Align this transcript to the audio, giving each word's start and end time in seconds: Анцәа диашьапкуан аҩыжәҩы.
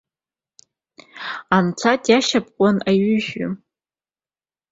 Анцәа 1.55 1.93
диашьапкуан 2.03 2.77
аҩыжәҩы. 2.89 3.47